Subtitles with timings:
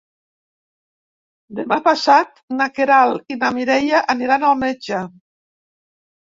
[1.59, 5.07] Demà passat na Queralt i na Mireia aniran al metge.